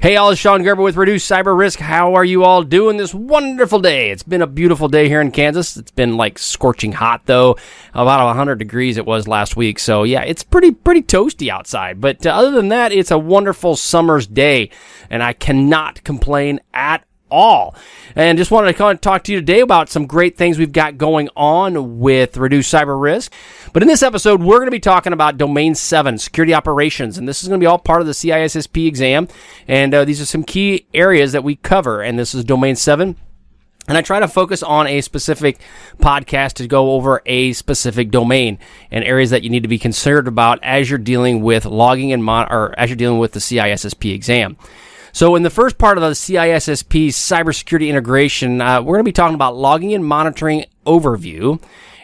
[0.00, 1.80] Hey, all, it's Shon Gerber with Reduce Cyber Risk.
[1.80, 4.12] How are you all doing this wonderful day?
[4.12, 5.76] It's been a beautiful day here in Kansas.
[5.76, 7.56] It's been like scorching hot though,
[7.94, 9.80] about 100 degrees it was last week.
[9.80, 12.00] So yeah, it's pretty pretty toasty outside.
[12.00, 14.70] But uh, other than that, it's a wonderful summer's day,
[15.10, 17.74] and I cannot complain at all.
[18.14, 20.72] And just wanted to kind of talk to you today about some great things we've
[20.72, 23.32] got going on with Reduce Cyber Risk.
[23.72, 27.18] But in this episode, we're going to be talking about Domain 7, security operations.
[27.18, 29.28] And this is going to be all part of the CISSP exam.
[29.66, 32.02] And uh, these are some key areas that we cover.
[32.02, 33.16] And this is Domain 7.
[33.88, 35.58] And I try to focus on a specific
[35.98, 38.58] podcast to go over a specific domain
[38.90, 42.22] and areas that you need to be concerned about as you're dealing with logging and
[42.22, 44.58] mon- or as you're dealing with the CISSP exam.
[45.12, 49.12] So, in the first part of the CISSP cybersecurity integration, uh, we're going to be
[49.12, 51.60] talking about logging and monitoring overview.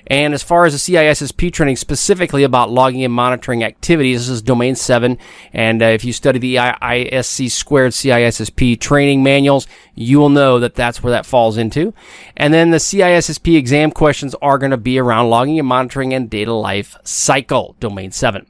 [0.07, 4.43] And as far as the CISSP training, specifically about logging and monitoring activities, this is
[4.43, 5.19] domain seven.
[5.53, 10.75] And uh, if you study the ISC squared CISSP training manuals, you will know that
[10.75, 11.95] that's where that falls into.
[12.37, 16.29] And then the CISSP exam questions are going to be around logging and monitoring and
[16.29, 18.47] data life cycle, domain seven.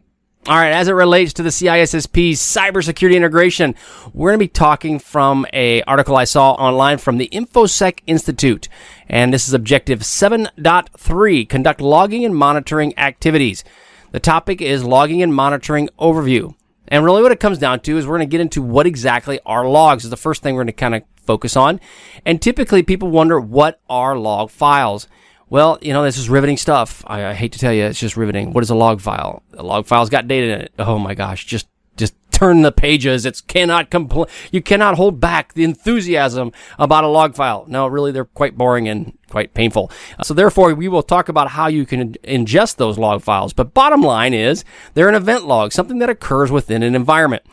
[0.47, 3.75] All right, as it relates to the CISSP cybersecurity integration,
[4.13, 8.69] we're going to be talking from a article I saw online from the InfoSec Institute,
[9.09, 13.65] and this is objective 7.3, conduct logging and monitoring activities.
[14.13, 16.55] The topic is logging and monitoring overview.
[16.89, 19.41] And really what it comes down to is we're going to get into what exactly
[19.47, 21.81] are logs is the first thing we're going to kind of focus on.
[22.27, 25.09] And typically people wonder what are log files?
[25.55, 27.05] Well, you know, this is riveting stuff.
[27.07, 28.53] I, I, hate to tell you, it's just riveting.
[28.53, 29.45] What is a log file?
[29.53, 30.73] A log file's got data in it.
[30.81, 33.25] Oh my gosh, just just turn the pages.
[33.25, 37.67] It's cannot compl- you cannot hold back the enthusiasm about a log file.
[37.69, 39.93] No, really, they're quite boring and quite painful.
[40.25, 43.53] So therefore, we will talk about how you can ingest those log files.
[43.53, 44.65] But bottom line is,
[44.95, 47.45] they're an event log, something that occurs within an environment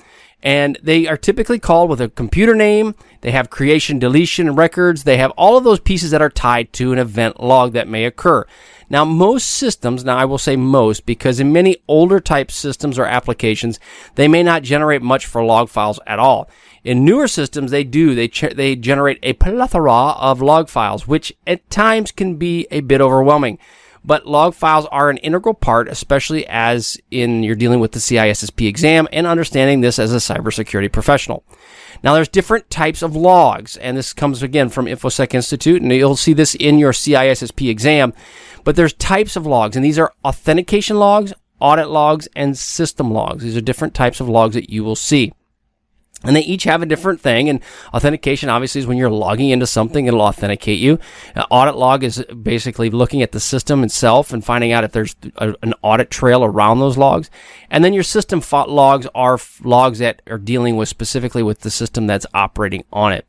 [0.44, 2.96] and they are typically called with a computer name.
[3.22, 5.04] They have creation, deletion records.
[5.04, 8.06] They have all of those pieces that are tied to an event log that may
[8.06, 8.46] occur.
[8.90, 13.06] Now, most systems, now I will say most, because in many older type systems or
[13.06, 13.80] applications,
[14.16, 16.50] they may not generate much for log files at all.
[16.84, 18.16] In newer systems, they do.
[18.16, 22.82] They, ch- they generate a plethora of log files, which at times can be a
[22.82, 23.60] bit overwhelming.
[24.04, 28.68] But log files are an integral part, especially as in you're dealing with the CISSP
[28.68, 31.44] exam and understanding this as a cybersecurity professional.
[32.04, 36.16] Now there's different types of logs, and this comes again from InfoSec Institute, and you'll
[36.16, 38.14] see this in your CISSP exam.
[38.64, 43.44] But there's types of logs, and these are authentication logs, audit logs, and system logs.
[43.44, 45.34] These are different types of logs that you will see.
[46.24, 47.50] And they each have a different thing.
[47.50, 47.62] And
[47.94, 51.00] authentication, obviously, is when you're logging into something, it'll authenticate you.
[51.36, 55.16] Uh, audit log is basically looking at the system itself and finding out if there's
[55.38, 57.30] a, an audit trail around those logs.
[57.70, 61.72] And then your system logs are f- logs that are dealing with specifically with the
[61.72, 63.26] system that's operating on it.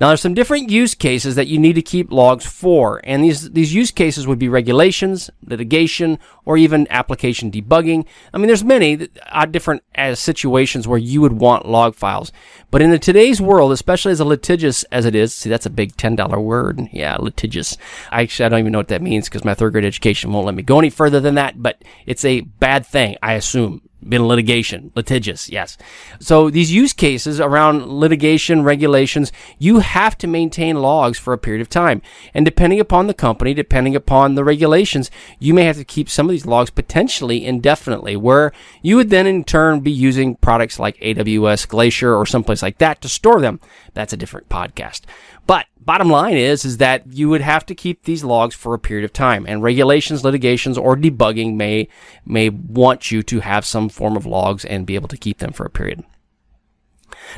[0.00, 3.50] Now, there's some different use cases that you need to keep logs for, and these
[3.50, 8.06] these use cases would be regulations, litigation, or even application debugging.
[8.32, 12.32] I mean, there's many uh, different uh, situations where you would want log files.
[12.70, 15.70] But in the today's world, especially as a litigious as it is, see, that's a
[15.70, 16.88] big ten dollar word.
[16.92, 17.76] Yeah, litigious.
[18.10, 20.46] I actually, I don't even know what that means because my third grade education won't
[20.46, 21.60] let me go any further than that.
[21.62, 25.76] But it's a bad thing, I assume been litigation, litigious, yes.
[26.20, 31.60] So these use cases around litigation regulations, you have to maintain logs for a period
[31.60, 32.02] of time.
[32.32, 36.26] And depending upon the company, depending upon the regulations, you may have to keep some
[36.26, 40.96] of these logs potentially indefinitely, where you would then in turn be using products like
[40.98, 43.60] AWS Glacier or someplace like that to store them.
[43.94, 45.02] That's a different podcast.
[45.48, 48.78] But bottom line is, is that you would have to keep these logs for a
[48.78, 51.88] period of time and regulations, litigations, or debugging may,
[52.26, 55.52] may want you to have some form of logs and be able to keep them
[55.52, 56.04] for a period.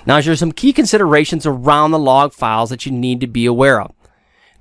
[0.06, 3.80] Now, there's some key considerations around the log files that you need to be aware
[3.80, 3.94] of.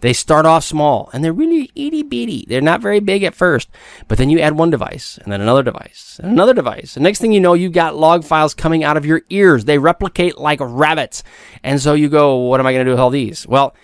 [0.01, 2.45] They start off small and they're really itty bitty.
[2.47, 3.69] They're not very big at first,
[4.07, 6.93] but then you add one device and then another device and another device.
[6.93, 9.65] The next thing you know, you've got log files coming out of your ears.
[9.65, 11.23] They replicate like rabbits.
[11.63, 13.45] And so you go, what am I going to do with all these?
[13.47, 13.75] Well,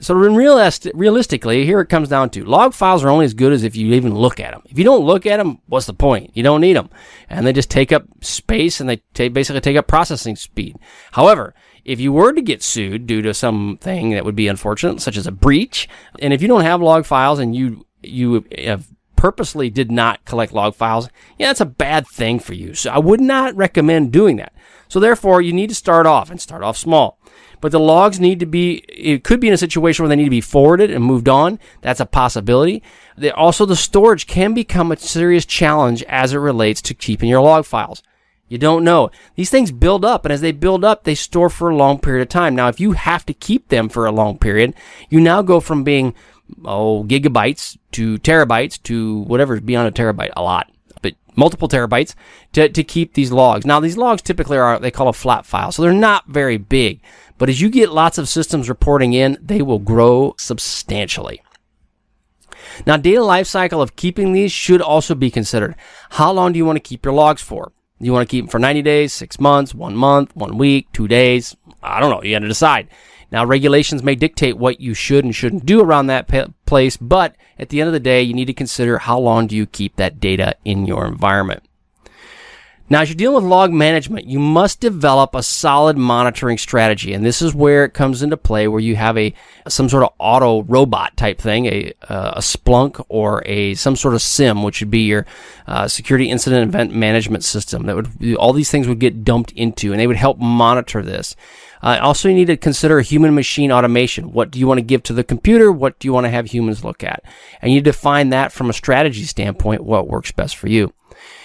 [0.00, 3.52] so in realist, realistically, here it comes down to log files are only as good
[3.52, 4.62] as if you even look at them.
[4.66, 6.32] If you don't look at them, what's the point?
[6.34, 6.90] You don't need them.
[7.30, 10.76] And they just take up space and they t- basically take up processing speed.
[11.12, 15.16] However, If you were to get sued due to something that would be unfortunate, such
[15.16, 15.88] as a breach,
[16.18, 18.86] and if you don't have log files and you you have
[19.16, 21.08] purposely did not collect log files,
[21.38, 22.74] yeah, that's a bad thing for you.
[22.74, 24.52] So I would not recommend doing that.
[24.88, 27.18] So therefore, you need to start off and start off small.
[27.60, 30.24] But the logs need to be, it could be in a situation where they need
[30.24, 31.58] to be forwarded and moved on.
[31.80, 32.82] That's a possibility.
[33.34, 37.64] also, the storage can become a serious challenge as it relates to keeping your log
[37.64, 38.02] files.
[38.48, 39.10] You don't know.
[39.36, 42.22] These things build up, and as they build up, they store for a long period
[42.22, 42.54] of time.
[42.54, 44.74] Now, if you have to keep them for a long period,
[45.08, 46.14] you now go from being
[46.64, 50.70] oh, gigabytes to terabytes to whatever is beyond a terabyte, a lot,
[51.00, 52.14] but multiple terabytes
[52.52, 53.64] to, to keep these logs.
[53.64, 57.00] Now, these logs typically are, they call a flat file, so they're not very big.
[57.38, 61.42] But as you get lots of systems reporting in, they will grow substantially.
[62.86, 65.76] Now, data lifecycle of keeping these should also be considered.
[66.10, 67.72] How long do you want to keep your logs for?
[68.04, 71.08] You want to keep them for 90 days, six months, one month, one week, two
[71.08, 71.56] days?
[71.82, 72.22] I don't know.
[72.22, 72.88] You got to decide.
[73.30, 76.28] Now, regulations may dictate what you should and shouldn't do around that
[76.66, 79.56] place, but at the end of the day, you need to consider how long do
[79.56, 81.64] you keep that data in your environment.
[82.90, 87.14] Now, as you're dealing with log management, you must develop a solid monitoring strategy.
[87.14, 89.32] And this is where it comes into play where you have a,
[89.66, 94.12] some sort of auto robot type thing, a, uh, a Splunk or a, some sort
[94.12, 95.24] of SIEM, which would be your,
[95.66, 99.92] uh, security incident event management system that would, all these things would get dumped into
[99.92, 101.34] and they would help monitor this.
[101.82, 104.32] Uh, also, you need to consider human machine automation.
[104.32, 105.72] What do you want to give to the computer?
[105.72, 107.22] What do you want to have humans look at?
[107.62, 110.92] And you define that from a strategy standpoint, what works best for you.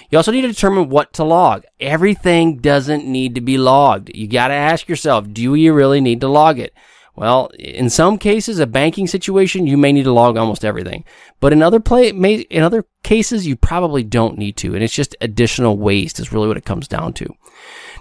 [0.09, 1.65] You also need to determine what to log.
[1.79, 4.11] Everything doesn't need to be logged.
[4.15, 6.73] You got to ask yourself, do you really need to log it?
[7.15, 11.03] Well, in some cases, a banking situation, you may need to log almost everything.
[11.41, 14.73] But in other play, may, in other cases, you probably don't need to.
[14.73, 17.35] And it's just additional waste is really what it comes down to.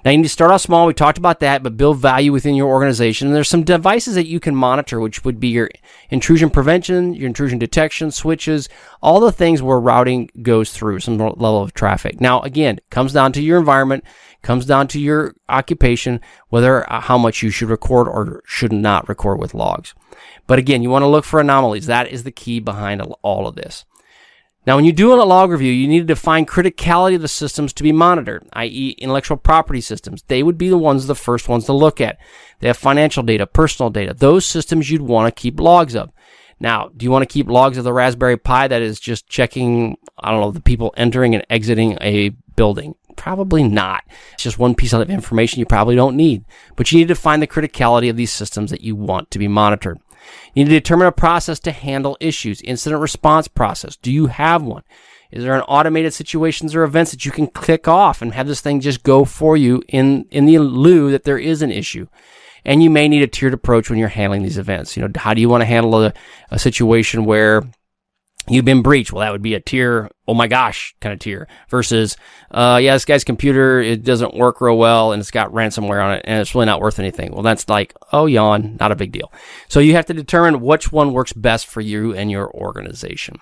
[0.04, 0.86] Now you need to start off small.
[0.86, 3.28] We talked about that, but build value within your organization.
[3.28, 5.70] And there's some devices that you can monitor, which would be your
[6.10, 8.68] intrusion prevention, your intrusion detection, switches,
[9.02, 12.20] all the things where routing goes through some level of traffic.
[12.20, 14.04] Now, again, comes down to your environment,
[14.42, 19.08] comes down to your occupation, whether uh, how much you should record or should not
[19.08, 19.94] record with logs.
[20.46, 21.86] But again, you want to look for anomalies.
[21.86, 23.84] That is the key behind all of this.
[24.68, 27.72] Now, when you do a log review, you need to define criticality of the systems
[27.72, 28.96] to be monitored, i.e.
[28.98, 30.24] intellectual property systems.
[30.28, 32.18] They would be the ones, the first ones to look at.
[32.60, 34.12] They have financial data, personal data.
[34.12, 36.12] Those systems you'd want to keep logs of.
[36.60, 39.96] Now, do you want to keep logs of the Raspberry Pi that is just checking,
[40.18, 42.94] I don't know, the people entering and exiting a building?
[43.16, 44.04] Probably not.
[44.34, 46.44] It's just one piece of information you probably don't need.
[46.76, 49.48] But you need to find the criticality of these systems that you want to be
[49.48, 49.98] monitored.
[50.54, 52.60] You need to determine a process to handle issues.
[52.62, 53.96] Incident response process.
[53.96, 54.82] Do you have one?
[55.30, 58.60] Is there an automated situations or events that you can click off and have this
[58.60, 62.06] thing just go for you in, in the lieu that there is an issue?
[62.64, 64.96] And you may need a tiered approach when you're handling these events.
[64.96, 66.12] You know, how do you want to handle a,
[66.50, 67.62] a situation where
[68.48, 69.12] you've been breached.
[69.12, 72.16] Well, that would be a tier, oh my gosh, kind of tier versus,
[72.50, 76.14] uh, yeah, this guy's computer, it doesn't work real well and it's got ransomware on
[76.14, 77.32] it and it's really not worth anything.
[77.32, 79.32] Well, that's like, oh, yawn, not a big deal.
[79.68, 83.36] So you have to determine which one works best for you and your organization.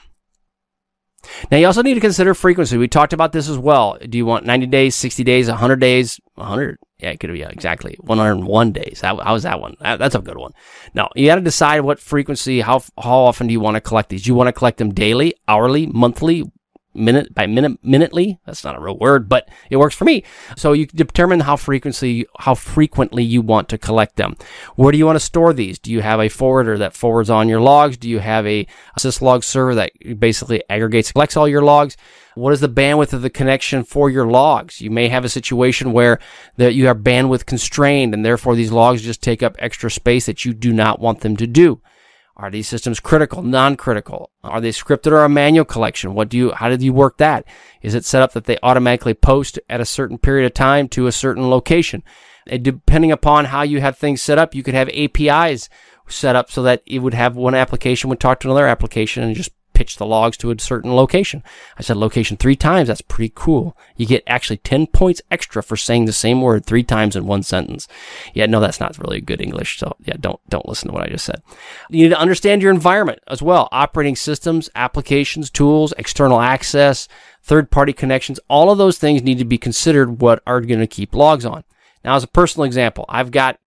[1.50, 2.76] Now, you also need to consider frequency.
[2.76, 3.98] We talked about this as well.
[4.08, 6.78] Do you want 90 days, 60 days, 100 days, 100?
[6.98, 9.02] Yeah, it could be yeah, exactly 101 days.
[9.02, 9.76] How, how's that one?
[9.80, 10.52] That, that's a good one.
[10.94, 14.08] Now, you got to decide what frequency, how, how often do you want to collect
[14.08, 14.22] these?
[14.22, 16.50] Do you want to collect them daily, hourly, monthly,
[16.96, 18.38] minute by minute, minutely.
[18.46, 20.24] That's not a real word, but it works for me.
[20.56, 24.36] So you determine how frequency, how frequently you want to collect them.
[24.74, 25.78] Where do you want to store these?
[25.78, 27.96] Do you have a forwarder that forwards on your logs?
[27.96, 28.66] Do you have a
[28.98, 31.96] syslog server that basically aggregates, collects all your logs?
[32.34, 34.82] What is the bandwidth of the connection for your logs?
[34.82, 36.18] You may have a situation where
[36.56, 40.44] that you are bandwidth constrained and therefore these logs just take up extra space that
[40.44, 41.80] you do not want them to do.
[42.38, 44.30] Are these systems critical, non-critical?
[44.44, 46.12] Are they scripted or a manual collection?
[46.12, 47.46] What do you, how did you work that?
[47.80, 51.06] Is it set up that they automatically post at a certain period of time to
[51.06, 52.02] a certain location?
[52.46, 55.70] And depending upon how you have things set up, you could have APIs
[56.08, 59.34] set up so that it would have one application would talk to another application and
[59.34, 61.42] just pitch the logs to a certain location.
[61.78, 62.88] I said location three times.
[62.88, 63.76] That's pretty cool.
[63.94, 67.42] You get actually 10 points extra for saying the same word three times in one
[67.42, 67.86] sentence.
[68.32, 69.78] Yeah, no, that's not really good English.
[69.78, 71.42] So yeah, don't, don't listen to what I just said.
[71.90, 73.68] You need to understand your environment as well.
[73.70, 77.06] Operating systems, applications, tools, external access,
[77.42, 78.40] third party connections.
[78.48, 81.64] All of those things need to be considered what are going to keep logs on.
[82.02, 83.58] Now, as a personal example, I've got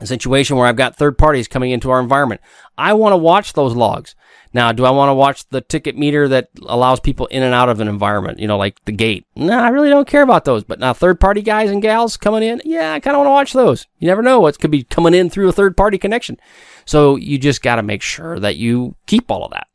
[0.00, 2.40] a situation where I've got third parties coming into our environment.
[2.76, 4.14] I want to watch those logs.
[4.52, 7.68] Now, do I want to watch the ticket meter that allows people in and out
[7.68, 8.38] of an environment?
[8.38, 9.26] You know, like the gate.
[9.34, 10.62] No, I really don't care about those.
[10.62, 13.32] But now, third party guys and gals coming in, yeah, I kind of want to
[13.32, 13.86] watch those.
[13.98, 16.38] You never know what could be coming in through a third party connection.
[16.84, 19.66] So you just got to make sure that you keep all of that.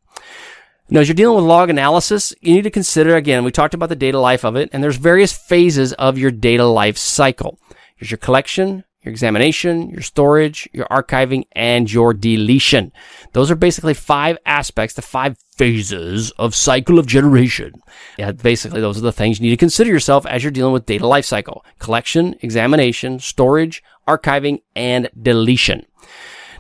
[0.89, 3.89] Now, as you're dealing with log analysis, you need to consider again, we talked about
[3.89, 7.59] the data life of it, and there's various phases of your data life cycle.
[7.97, 12.91] Here's your collection, your examination, your storage, your archiving, and your deletion.
[13.34, 17.82] Those are basically five aspects, the five phases of cycle of generation.
[18.18, 20.86] Yeah, basically those are the things you need to consider yourself as you're dealing with
[20.86, 21.62] data lifecycle.
[21.79, 25.86] Collection, examination, storage, archiving, and deletion.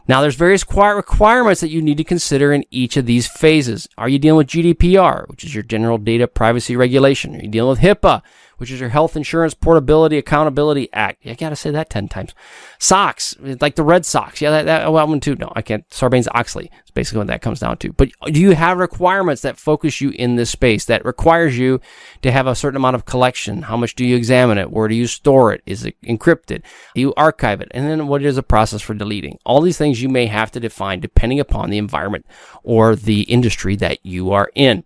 [0.07, 3.87] Now, there's various requirements that you need to consider in each of these phases.
[3.95, 7.35] Are you dealing with GDPR, which is your General Data Privacy Regulation?
[7.35, 8.23] Are you dealing with HIPAA,
[8.59, 11.25] which is your Health Insurance Portability Accountability Act.
[11.25, 12.33] I gotta say that 10 times.
[12.77, 14.41] SOX, like the Red Sox.
[14.41, 15.35] Yeah, that, that one too.
[15.35, 15.89] No, I can't.
[15.89, 17.93] Sarbanes-Oxley is basically what that comes down to.
[17.93, 21.79] But do you have requirements that focus you in this space that requires you
[22.21, 23.63] to have a certain amount of collection?
[23.63, 24.71] How much do you examine it?
[24.71, 25.63] Where do you store it?
[25.65, 26.63] Is it encrypted?
[26.95, 27.69] Do you archive it?
[27.71, 29.39] And then what is the process for deleting?
[29.45, 32.25] All these things you may have to define depending upon the environment
[32.63, 34.83] or the industry that you are in.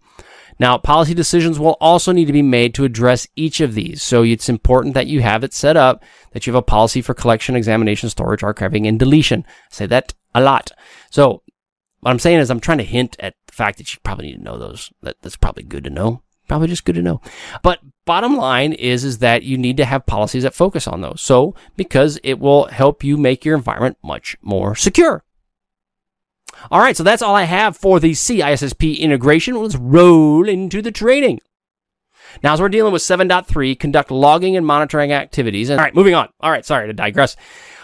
[0.59, 4.01] Now, policy decisions will also need to be made to address each of these.
[4.01, 7.13] So it's important that you have it set up, that you have a policy for
[7.13, 9.45] collection, examination, storage, archiving, and deletion.
[9.47, 10.71] I say that a lot.
[11.09, 11.43] So
[12.01, 14.37] what I'm saying is I'm trying to hint at the fact that you probably need
[14.37, 14.91] to know those.
[15.01, 16.21] That, that's probably good to know.
[16.47, 17.21] Probably just good to know.
[17.61, 21.21] But bottom line is, is that you need to have policies that focus on those.
[21.21, 25.23] So because it will help you make your environment much more secure.
[26.71, 29.55] All right, so that's all I have for the CISSP integration.
[29.55, 31.39] Let's roll into the training.
[32.41, 35.69] Now, as we're dealing with 7.3, conduct logging and monitoring activities.
[35.69, 36.29] all right, moving on.
[36.39, 37.35] All right, sorry to digress.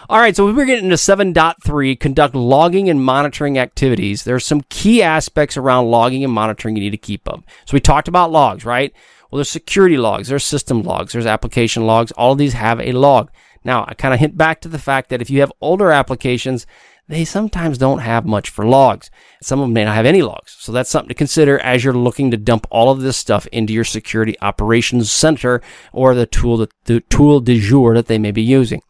[0.10, 4.24] All right, so we're getting into 7.3, conduct logging and monitoring activities.
[4.24, 7.44] There are some key aspects around logging and monitoring you need to keep up.
[7.66, 8.92] So we talked about logs, right?
[9.30, 12.12] Well, there's security logs, there's system logs, there's application logs.
[12.14, 13.30] All of these have a log.
[13.64, 16.66] Now, I kind of hint back to the fact that if you have older applications,
[17.10, 19.10] they sometimes don't have much for logs.
[19.42, 20.56] Some of them may not have any logs.
[20.60, 23.74] So that's something to consider as you're looking to dump all of this stuff into
[23.74, 25.60] your security operations center
[25.92, 28.84] or the tool, that, the tool de jour that they may be using.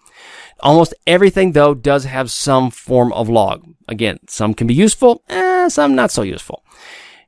[0.59, 3.65] Almost everything though does have some form of log.
[3.87, 6.65] Again, some can be useful, eh, some not so useful.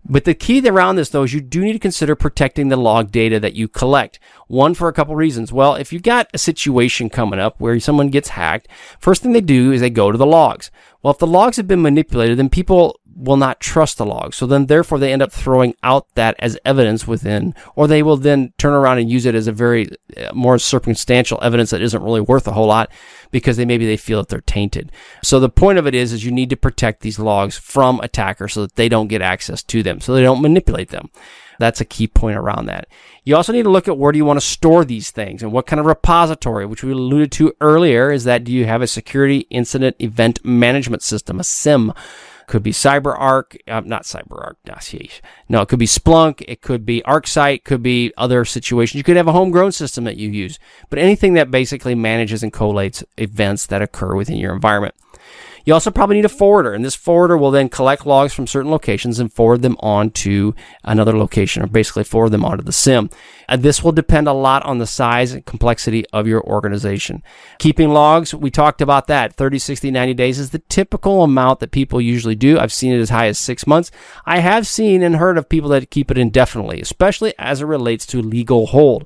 [0.04, 3.12] But the key around this though is you do need to consider protecting the log
[3.12, 4.20] data that you collect.
[4.48, 5.54] One for a couple reasons.
[5.54, 8.68] Well, if you've got a situation coming up where someone gets hacked,
[9.00, 10.72] first thing they do is they go to the logs.
[11.02, 14.38] Well, if the logs have been manipulated, then people will not trust the logs.
[14.38, 18.18] So then therefore they end up throwing out that as evidence within, or they will
[18.18, 19.90] then turn around and use it as a very
[20.22, 22.92] Uh, more circumstantial evidence that isn't really worth a whole lot
[23.32, 24.92] because they maybe they feel that they're tainted.
[25.24, 28.54] So the point of it is, is you need to protect these logs from attackers
[28.54, 31.10] so that they don't get access to them, so they don't manipulate them.
[31.60, 32.88] That's a key point around that.
[33.24, 35.52] You also need to look at where do you want to store these things and
[35.52, 38.88] what kind of repository, which we alluded to earlier, is that do you have a
[38.88, 41.94] security incident event management system, a SIEM?
[42.52, 44.56] Could be CyberArk, uh, not CyberArk,
[45.48, 48.98] no, it could be Splunk, it could be ArcSight, could be other situations.
[48.98, 52.52] You could have a homegrown system that you use, but anything that basically manages and
[52.52, 54.96] collates events that occur within your environment.
[55.66, 58.72] You also probably need a forwarder, and this forwarder will then collect logs from certain
[58.72, 63.10] locations and forward them on to another location, or basically forward them onto the SIEM.
[63.48, 67.22] And this will depend a lot on the size and complexity of your organization.
[67.60, 69.34] Keeping logs, we talked about that.
[69.34, 72.58] 30, 60, 90 days is the typical amount that people usually do.
[72.58, 73.92] I've seen it as high as six months.
[74.26, 78.06] I have seen and heard of people that keep it indefinitely, especially as it relates
[78.08, 79.06] to legal hold.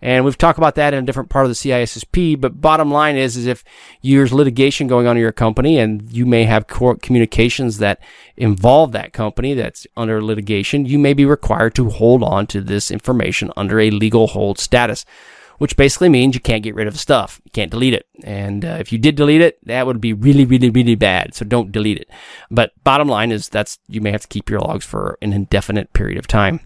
[0.00, 2.40] And we've talked about that in a different part of the CISSP.
[2.40, 3.64] But bottom line is, is if
[4.02, 8.00] there's litigation going on in your company and you may have communications that
[8.36, 12.90] involve that company that's under litigation, you may be required to hold on to this
[12.90, 15.04] information under a legal hold status
[15.58, 17.40] which basically means you can't get rid of stuff.
[17.44, 18.06] You can't delete it.
[18.22, 21.34] And uh, if you did delete it, that would be really, really, really bad.
[21.34, 22.10] So don't delete it.
[22.50, 25.92] But bottom line is that's you may have to keep your logs for an indefinite
[25.92, 26.60] period of time.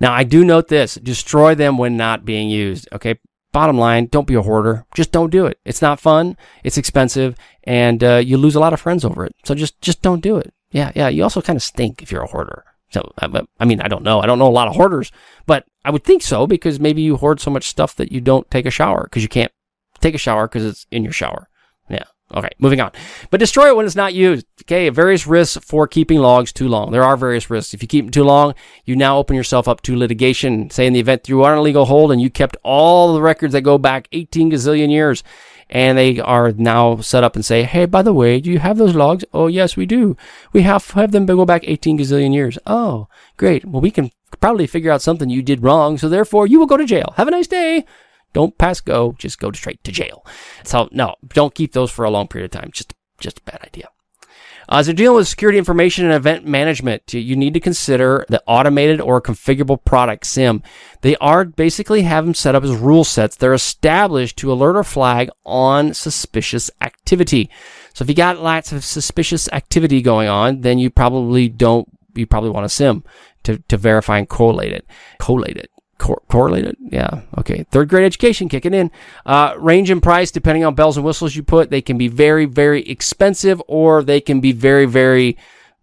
[0.00, 2.88] Now, I do note this destroy them when not being used.
[2.92, 3.18] Okay.
[3.52, 4.86] Bottom line, don't be a hoarder.
[4.94, 5.58] Just don't do it.
[5.66, 6.38] It's not fun.
[6.64, 9.34] It's expensive and uh, you lose a lot of friends over it.
[9.44, 10.54] So just, just don't do it.
[10.70, 10.90] Yeah.
[10.94, 11.08] Yeah.
[11.08, 12.64] You also kind of stink if you're a hoarder.
[12.92, 14.20] So, I mean, I don't know.
[14.20, 15.10] I don't know a lot of hoarders,
[15.46, 18.50] but I would think so because maybe you hoard so much stuff that you don't
[18.50, 19.52] take a shower because you can't
[20.00, 21.48] take a shower because it's in your shower.
[21.88, 22.04] Yeah.
[22.34, 22.92] Okay, moving on.
[23.30, 24.46] But destroy it when it's not used.
[24.62, 26.90] Okay, various risks for keeping logs too long.
[26.90, 27.74] There are various risks.
[27.74, 30.70] If you keep them too long, you now open yourself up to litigation.
[30.70, 33.20] Say in the event you are on a legal hold and you kept all the
[33.20, 35.22] records that go back 18 gazillion years
[35.72, 38.76] and they are now set up and say, "Hey, by the way, do you have
[38.76, 40.16] those logs?" "Oh, yes, we do.
[40.52, 43.08] We have have them go back 18 gazillion years." "Oh,
[43.38, 43.64] great.
[43.64, 46.76] Well, we can probably figure out something you did wrong, so therefore you will go
[46.76, 47.14] to jail.
[47.16, 47.86] Have a nice day."
[48.32, 50.24] Don't pass go, just go straight to jail.
[50.64, 52.70] So no, don't keep those for a long period of time.
[52.72, 53.88] Just just a bad idea.
[54.68, 58.42] Uh, as you're dealing with security information and event management, you need to consider the
[58.46, 60.62] automated or configurable product SIEM.
[61.00, 63.36] They are basically have them set up as rule sets.
[63.36, 67.50] They're established to alert or flag on suspicious activity.
[67.92, 72.26] So if you got lots of suspicious activity going on, then you probably don't, you
[72.26, 73.04] probably want a SIEM
[73.42, 74.86] to, to verify and correlate it,
[75.18, 75.70] collate it
[76.02, 76.76] cor- correlated.
[76.80, 77.22] Yeah.
[77.38, 77.64] Okay.
[77.70, 78.90] Third grade education kicking in.
[79.24, 82.44] Uh, range in price, depending on bells and whistles you put, they can be very,
[82.44, 85.38] very expensive or they can be very, very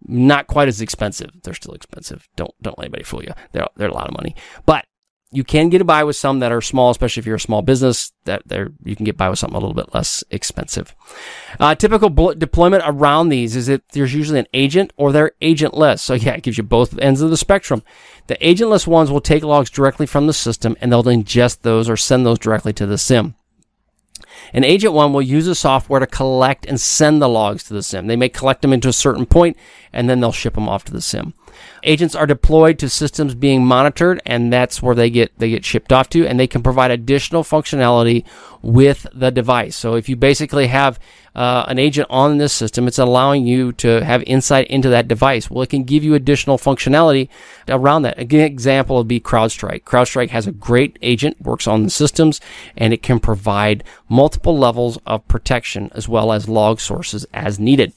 [0.06, 1.30] not quite as expensive.
[1.42, 2.28] They're still expensive.
[2.36, 3.32] Don't, don't let anybody fool you.
[3.52, 4.34] They're, they're a lot of money,
[4.66, 4.84] but
[5.32, 8.12] you can get by with some that are small, especially if you're a small business.
[8.24, 10.94] That there you can get by with something a little bit less expensive.
[11.60, 16.00] Uh, typical deployment around these is that there's usually an agent or they're agentless.
[16.00, 17.82] So yeah, it gives you both ends of the spectrum.
[18.26, 21.96] The agentless ones will take logs directly from the system and they'll ingest those or
[21.96, 23.34] send those directly to the SIEM.
[24.52, 27.82] An agent one will use the software to collect and send the logs to the
[27.82, 28.08] SIEM.
[28.08, 29.56] They may collect them into a certain point
[29.92, 31.34] and then they'll ship them off to the SIEM.
[31.82, 35.92] Agents are deployed to systems being monitored, and that's where they get they get shipped
[35.92, 38.24] off to, and they can provide additional functionality
[38.62, 39.76] with the device.
[39.76, 40.98] So if you basically have
[41.34, 45.50] uh, an agent on this system, it's allowing you to have insight into that device.
[45.50, 47.28] Well, it can give you additional functionality
[47.68, 48.18] around that.
[48.18, 49.84] An example would be CrowdStrike.
[49.84, 52.40] CrowdStrike has a great agent, works on the systems,
[52.76, 57.92] and it can provide multiple levels of protection as well as log sources as needed.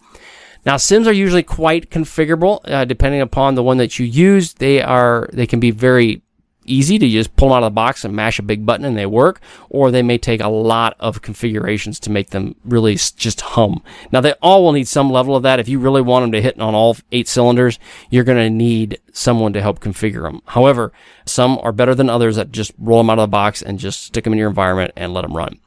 [0.66, 4.54] Now, SIEMs are usually quite configurable, uh, depending upon the one that you use.
[4.54, 6.22] They are they can be very
[6.66, 8.98] easy to just pull them out of the box and mash a big button and
[8.98, 13.42] they work, or they may take a lot of configurations to make them really just
[13.42, 13.84] hum.
[14.12, 15.60] Now, they all will need some level of that.
[15.60, 17.80] If you really want them to hit on all eight cylinders,
[18.10, 20.42] you're going to need someone to help configure them.
[20.46, 20.92] However,
[21.26, 24.04] some are better than others that just roll them out of the box and just
[24.04, 25.60] stick them in your environment and let them run.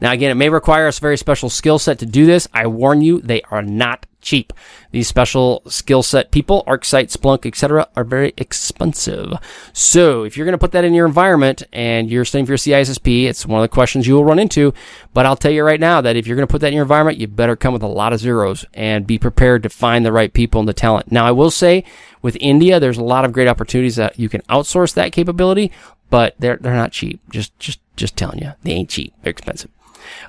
[0.00, 2.48] Now, again, it may require a very special skill set to do this.
[2.52, 4.52] I warn you, they are not cheap.
[4.90, 9.34] These special skill set people, ArcSight, Splunk, etc., are very expensive.
[9.72, 12.58] So, if you're going to put that in your environment and you're studying for your
[12.58, 14.74] CISSP, it's one of the questions you will run into.
[15.12, 16.82] But I'll tell you right now that if you're going to put that in your
[16.82, 20.12] environment, you better come with a lot of zeros and be prepared to find the
[20.12, 21.12] right people and the talent.
[21.12, 21.84] Now, I will say
[22.22, 25.70] with India, there's a lot of great opportunities that you can outsource that capability,
[26.10, 27.20] but they're they're not cheap.
[27.30, 29.12] Just just just telling you, they ain't cheap.
[29.22, 29.70] They're expensive.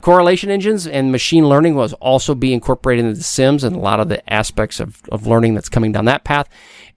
[0.01, 3.99] Correlation engines and machine learning will also be incorporated into the SIEMs and a lot
[3.99, 6.49] of the aspects of, of learning that's coming down that path.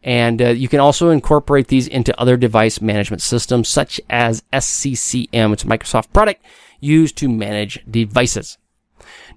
[0.02, 5.52] And uh, you can also incorporate these into other device management systems such as SCCM.
[5.52, 6.44] It's a Microsoft product
[6.80, 8.58] used to manage devices.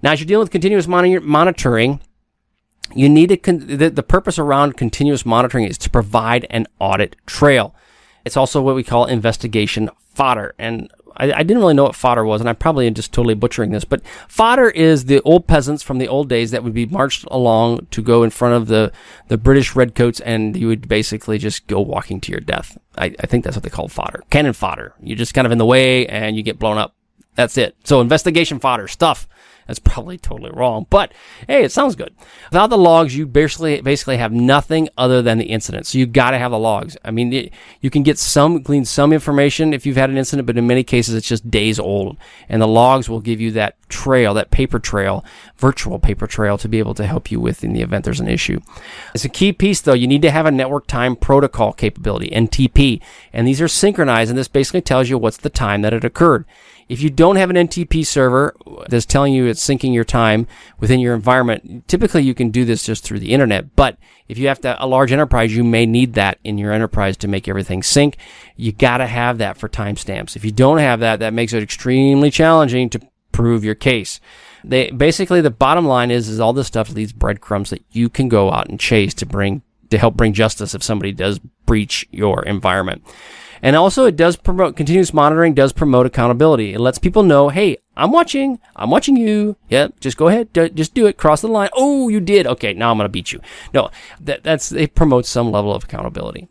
[0.04, 2.00] Now, as you're dealing with continuous monitoring,
[2.96, 7.16] you need to, con- the, the purpose around continuous monitoring is to provide an audit
[7.26, 7.76] trail.
[8.26, 10.54] It's also what we call investigation fodder.
[10.60, 13.72] And I, I, didn't really know what fodder was, and I'm probably just totally butchering
[13.72, 17.26] this, but fodder is the old peasants from the old days that would be marched
[17.32, 18.92] along to go in front of the,
[19.28, 22.78] the British redcoats, and you would basically just go walking to your death.
[22.98, 24.24] I, I think that's what they call fodder.
[24.30, 24.94] Cannon fodder.
[25.02, 26.96] You're just kind of in the way, and you get blown up.
[27.36, 27.76] That's it.
[27.84, 29.28] So investigation fodder stuff
[29.72, 31.14] that's probably totally wrong, but
[31.48, 32.14] hey, it sounds good.
[32.52, 35.86] Without the logs, you basically basically have nothing other than the incident.
[35.88, 36.98] So you got to have the logs.
[37.06, 40.46] I mean, it, you can get some glean some information if you've had an incident,
[40.46, 42.18] but in many cases it's just days old,
[42.50, 45.24] and the logs will give you that trail, that paper trail,
[45.56, 48.28] virtual paper trail to be able to help you with in the event there's an
[48.28, 48.60] issue.
[49.16, 49.94] It's a key piece though.
[49.94, 54.38] You need to have a network time protocol capability, NTP, and these are synchronized, and
[54.38, 56.44] this basically tells you what's the time that it occurred.
[56.92, 58.54] If you don't have an NTP server
[58.90, 60.46] that's telling you it's syncing your time
[60.82, 63.78] within your environment, typically you can do this just through the internet.
[63.78, 67.16] But if you have to, a large enterprise, you may need that in your enterprise
[67.18, 68.18] to make everything sync.
[68.58, 70.36] You gotta have that for timestamps.
[70.36, 73.00] If you don't have that, that makes it extremely challenging to
[73.32, 74.20] prove your case.
[74.66, 78.28] They basically the bottom line is is all this stuff leaves breadcrumbs that you can
[78.28, 82.44] go out and chase to bring to help bring justice if somebody does breach your
[82.44, 83.02] environment.
[83.62, 86.74] And also it does promote continuous monitoring does promote accountability.
[86.74, 88.60] It lets people know, hey, I'm watching.
[88.76, 89.56] I'm watching you.
[89.70, 90.54] Yep, just go ahead.
[90.54, 91.18] Just do it.
[91.18, 91.70] Cross the line.
[91.74, 92.48] Oh, you did.
[92.48, 93.40] Okay, now I'm to beat you.
[93.74, 96.48] No, that, that's it promotes some level of accountability.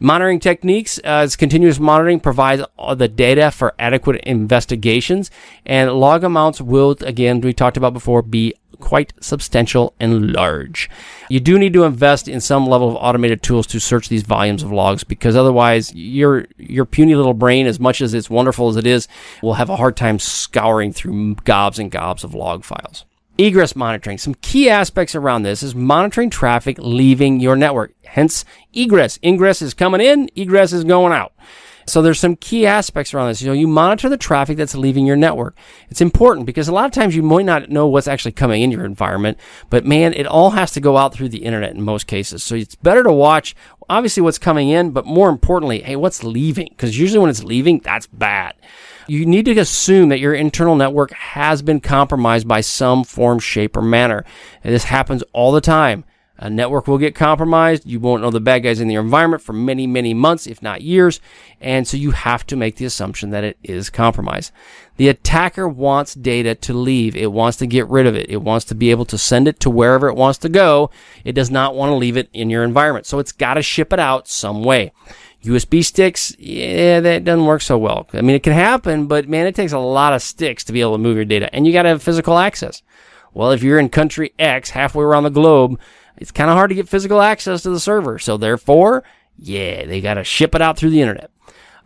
[0.00, 2.62] Monitoring techniques uh, as continuous monitoring provides
[2.96, 5.30] the data for adequate investigations,
[5.66, 10.88] and log amounts will, again, we talked about before, be quite substantial and large.
[11.28, 14.62] You do need to invest in some level of automated tools to search these volumes
[14.62, 18.76] of logs because otherwise your your puny little brain, as much as it's wonderful as
[18.76, 19.08] it is,
[19.42, 23.04] will have a hard time scouring through gobs and gobs of log files.
[23.36, 24.18] Egress monitoring.
[24.18, 27.92] Some key aspects around this is monitoring traffic leaving your network.
[28.04, 29.18] Hence, egress.
[29.22, 31.32] Ingress is coming in, egress is going out.
[31.88, 33.42] So there's some key aspects around this.
[33.42, 35.56] You know, you monitor the traffic that's leaving your network.
[35.88, 38.70] It's important because a lot of times you might not know what's actually coming in
[38.70, 39.38] your environment,
[39.70, 42.42] but man, it all has to go out through the internet in most cases.
[42.42, 43.54] So it's better to watch
[43.88, 46.68] obviously what's coming in, but more importantly, hey, what's leaving?
[46.70, 48.54] Because usually when it's leaving, that's bad.
[49.06, 53.76] You need to assume that your internal network has been compromised by some form, shape,
[53.76, 54.24] or manner.
[54.62, 56.04] And this happens all the time.
[56.40, 57.84] A network will get compromised.
[57.84, 60.82] You won't know the bad guys in your environment for many, many months, if not
[60.82, 61.20] years.
[61.60, 64.52] And so you have to make the assumption that it is compromised.
[64.98, 67.16] The attacker wants data to leave.
[67.16, 68.30] It wants to get rid of it.
[68.30, 70.90] It wants to be able to send it to wherever it wants to go.
[71.24, 73.06] It does not want to leave it in your environment.
[73.06, 74.92] So it's got to ship it out some way.
[75.42, 78.08] USB sticks, yeah, that doesn't work so well.
[78.12, 80.80] I mean, it can happen, but man, it takes a lot of sticks to be
[80.80, 82.82] able to move your data and you got to have physical access.
[83.34, 85.78] Well, if you're in country X, halfway around the globe,
[86.20, 88.18] it's kind of hard to get physical access to the server.
[88.18, 89.04] So therefore,
[89.36, 91.30] yeah, they got to ship it out through the internet.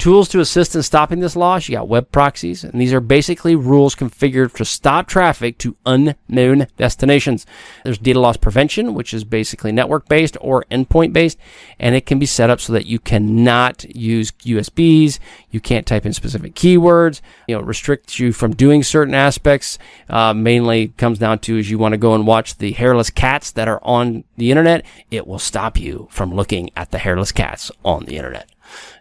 [0.02, 3.54] Tools to assist in stopping this loss, you got web proxies, and these are basically
[3.54, 7.46] rules configured to stop traffic to unknown destinations.
[7.84, 11.38] There's data loss prevention, which is basically network based or endpoint based,
[11.78, 15.20] and it can be set up so that you cannot use USBs,
[15.52, 19.78] you can't type in specific keywords, you know, restricts you from doing certain aspects.
[20.10, 23.52] Uh, mainly comes down to is you want to go and watch the hairless cats
[23.52, 27.70] that are on the internet, it will stop you from looking at the hairless cats
[27.84, 28.48] on the internet.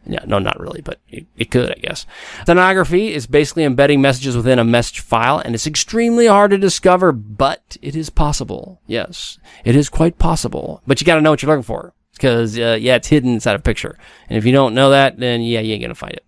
[0.06, 2.06] Yeah, no, not really, but it, it could, I guess.
[2.44, 7.12] Stenography is basically embedding messages within a message file, and it's extremely hard to discover,
[7.12, 8.82] but it is possible.
[8.88, 10.82] Yes, it is quite possible.
[10.88, 13.56] But you got to know what you're looking for, because uh, yeah, it's hidden inside
[13.56, 13.98] a picture,
[14.30, 16.26] and if you don't know that, then yeah, you ain't gonna find it.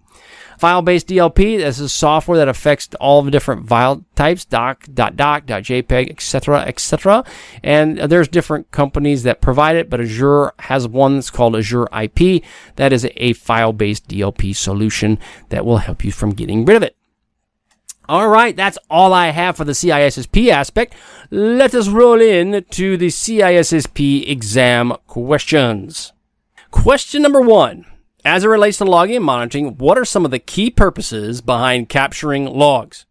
[0.57, 6.09] File-based DLP, this is software that affects all the different file types, doc, doc, JPEG,
[6.09, 7.23] etc., etc.
[7.63, 12.43] And there's different companies that provide it, but Azure has one that's called Azure IP.
[12.75, 16.95] That is a file-based DLP solution that will help you from getting rid of it.
[18.09, 20.93] All right, that's all I have for the CISSP aspect.
[21.31, 26.11] Let us roll in to the CISSP exam questions.
[26.69, 27.85] Question number one.
[28.25, 31.89] As it relates to logging and monitoring, what are some of the key purposes behind
[31.89, 33.05] capturing logs?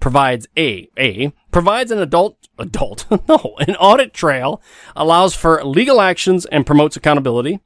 [0.00, 4.60] Provides a, a, provides an adult, adult, no, an audit trail,
[4.96, 7.60] allows for legal actions and promotes accountability.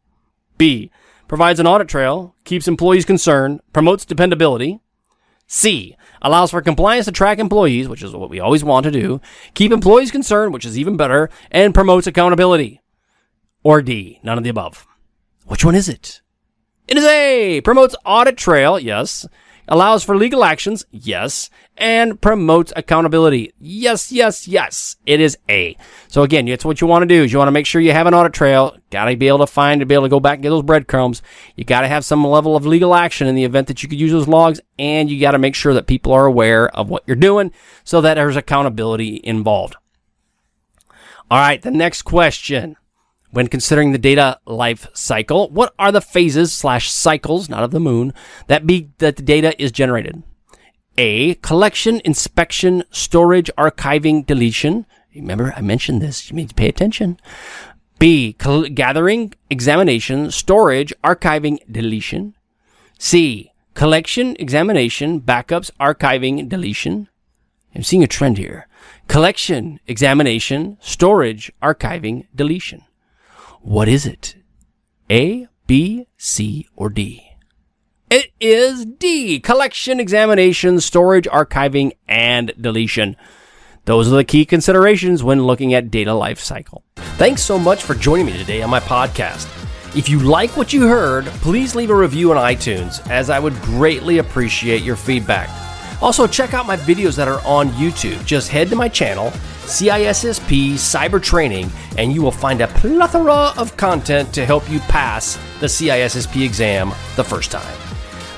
[0.59, 0.91] B,
[1.29, 4.81] provides an audit trail, keeps employees concerned, promotes dependability.
[5.47, 9.23] C, allows for compliance to track employees, which is what we always want to do,
[9.55, 12.83] keep employees concerned, which is even better, and promotes accountability.
[13.62, 14.87] Or D, none of the above.
[15.47, 16.21] Which one is it?
[16.88, 17.61] It is A.
[17.62, 18.79] Promotes audit trail.
[18.79, 19.27] Yes.
[19.68, 20.87] Allows for legal actions.
[20.92, 21.51] Yes.
[21.77, 23.53] And promotes accountability.
[23.59, 24.96] Yes, yes, yes.
[25.05, 25.77] It is A.
[26.07, 27.92] So again, that's what you want to do is you want to make sure you
[27.92, 28.77] have an audit trail.
[28.90, 30.62] Got to be able to find to be able to go back and get those
[30.62, 31.20] breadcrumbs.
[31.57, 34.01] You got to have some level of legal action in the event that you could
[34.01, 37.03] use those logs and you got to make sure that people are aware of what
[37.07, 39.75] you're doing so that there's accountability involved.
[41.29, 41.61] All right.
[41.61, 42.77] The next question.
[43.31, 47.81] When considering the data life cycle, what are the phases slash cycles, not of the
[47.81, 48.15] moon,
[48.47, 50.23] that be that the data is generated?
[50.99, 51.35] A.
[51.37, 54.87] Collection, inspection, storage, archiving, deletion.
[55.15, 56.31] Remember, I mentioned this.
[56.31, 57.19] You need to pay attention.
[57.99, 58.35] B.
[58.35, 62.35] gathering, examination, storage, archiving, deletion.
[62.99, 63.53] C.
[63.75, 67.09] Collection, examination, backups, archiving, deletion.
[67.75, 68.67] I'm seeing a trend here.
[69.07, 72.86] Collection, examination, storage, archiving, deletion.
[73.67, 74.37] What is it?
[75.11, 77.33] A, B, C, or D?
[78.09, 79.41] It is D.
[79.41, 83.17] Collection, examination, storage, archiving, and deletion.
[83.85, 86.83] Those are the key considerations when looking at data lifecycle.
[87.19, 89.49] Thanks so much for joining me today on my podcast.
[89.97, 93.61] If you like what you heard, please leave a review on iTunes, as I would
[93.63, 95.49] greatly appreciate your feedback.
[96.03, 98.25] Also, check out my videos that are on YouTube.
[98.25, 99.31] Just head to my channel
[99.67, 105.37] CISSP Cyber Training, and you will find a plethora of content to help you pass
[105.61, 107.77] the CISSP exam the first time.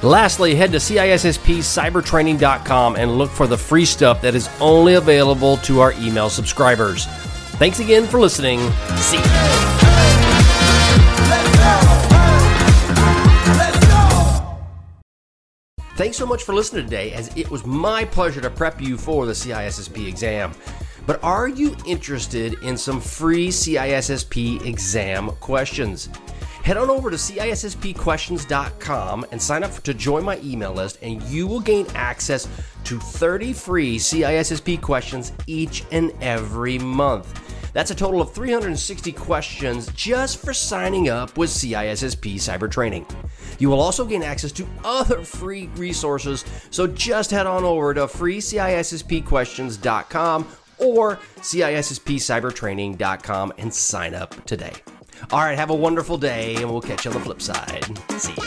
[0.03, 5.81] Lastly, head to CISSPCybertraining.com and look for the free stuff that is only available to
[5.81, 7.07] our email subscribers.
[7.59, 8.61] Thanks again for listening.
[8.97, 10.18] See you.
[15.99, 19.27] Thanks so much for listening today, as it was my pleasure to prep you for
[19.27, 20.53] the CISSP exam.
[21.07, 26.09] But are you interested in some free CISSP exam questions?
[26.63, 31.49] Head on over to CISSPquestions.com and sign up to join my email list, and you
[31.49, 32.47] will gain access
[32.85, 37.48] to 30 free CISSP questions each and every month.
[37.79, 43.07] That's a total of 360 questions just for signing up with CISSP Cyber Training.
[43.61, 48.09] You will also gain access to other free resources, so just head on over to
[48.09, 54.73] freecisspquestions.com or CISSPcybertraining.com and sign up today.
[55.31, 57.97] All right, have a wonderful day, and we'll catch you on the flip side.
[58.19, 58.43] See ya.